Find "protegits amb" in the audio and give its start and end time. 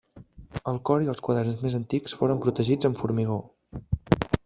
2.47-3.03